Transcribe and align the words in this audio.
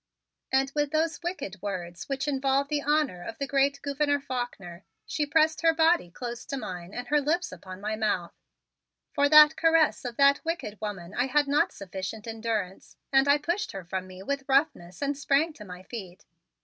And 0.51 0.71
with 0.73 0.89
those 0.89 1.21
wicked 1.21 1.61
words, 1.61 2.09
which 2.09 2.27
involved 2.27 2.71
the 2.71 2.81
honor 2.81 3.21
of 3.21 3.37
the 3.37 3.45
great 3.45 3.79
Gouverneur 3.83 4.19
Faulkner, 4.19 4.83
she 5.05 5.27
pressed 5.27 5.61
her 5.61 5.75
body 5.75 6.09
close 6.09 6.43
to 6.47 6.57
mine 6.57 6.91
and 6.91 7.09
her 7.09 7.21
lips 7.21 7.51
upon 7.51 7.79
my 7.81 7.95
mouth. 7.95 8.33
For 9.13 9.29
that 9.29 9.55
caress 9.55 10.03
of 10.03 10.17
that 10.17 10.43
wicked 10.43 10.79
woman 10.81 11.13
I 11.13 11.27
had 11.27 11.47
not 11.47 11.71
sufficient 11.71 12.25
endurance 12.27 12.97
and 13.13 13.27
I 13.27 13.37
pushed 13.37 13.73
her 13.73 13.83
from 13.83 14.07
me 14.07 14.23
with 14.23 14.49
roughness 14.49 15.03
and 15.03 15.15
sprang 15.15 15.53
to 15.53 15.65
my 15.65 15.83
feet. 15.83 16.25